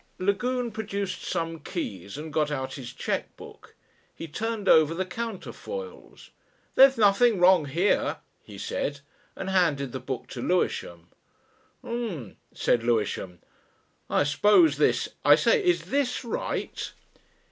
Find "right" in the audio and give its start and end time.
16.25-16.93